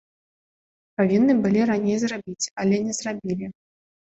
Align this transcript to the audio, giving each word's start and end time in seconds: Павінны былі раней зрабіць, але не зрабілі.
Павінны 1.01 1.35
былі 1.43 1.61
раней 1.73 1.97
зрабіць, 2.05 2.51
але 2.65 2.83
не 2.89 2.93
зрабілі. 3.03 3.45